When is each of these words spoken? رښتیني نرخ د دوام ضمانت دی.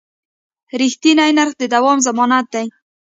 رښتیني 0.81 1.29
نرخ 1.37 1.53
د 1.57 1.63
دوام 1.73 1.97
ضمانت 2.07 2.45
دی. 2.53 2.65